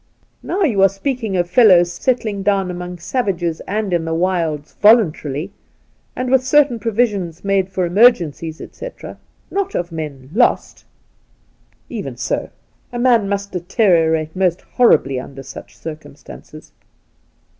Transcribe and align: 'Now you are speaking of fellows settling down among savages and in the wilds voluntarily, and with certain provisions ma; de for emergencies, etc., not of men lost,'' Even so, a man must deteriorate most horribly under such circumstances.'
'Now 0.41 0.63
you 0.63 0.81
are 0.81 0.89
speaking 0.89 1.37
of 1.37 1.47
fellows 1.47 1.93
settling 1.93 2.41
down 2.41 2.71
among 2.71 2.97
savages 2.97 3.61
and 3.67 3.93
in 3.93 4.03
the 4.03 4.15
wilds 4.15 4.73
voluntarily, 4.81 5.51
and 6.15 6.31
with 6.31 6.43
certain 6.43 6.79
provisions 6.79 7.45
ma; 7.45 7.61
de 7.61 7.65
for 7.67 7.85
emergencies, 7.85 8.61
etc., 8.61 9.19
not 9.51 9.75
of 9.75 9.91
men 9.91 10.31
lost,'' 10.33 10.85
Even 11.89 12.17
so, 12.17 12.49
a 12.91 12.97
man 12.97 13.29
must 13.29 13.51
deteriorate 13.51 14.35
most 14.35 14.61
horribly 14.61 15.19
under 15.19 15.43
such 15.43 15.77
circumstances.' 15.77 16.71